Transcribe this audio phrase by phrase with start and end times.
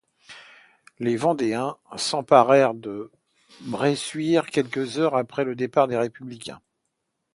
[0.97, 3.11] Les Vendéens s'emparèrent de
[3.59, 6.59] Bressuire quelques heures après le départ des Républicains.